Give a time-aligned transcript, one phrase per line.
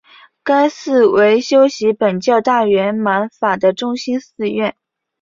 [0.41, 4.75] 该寺为修习苯教大圆满法的中心寺院。